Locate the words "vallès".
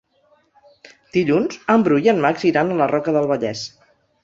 3.35-3.65